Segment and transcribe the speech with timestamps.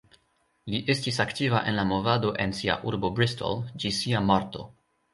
[0.73, 4.71] Li estis aktiva en la movado en sia urbo Bristol, ĝis sia morto.